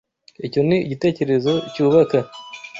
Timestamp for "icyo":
0.47-0.61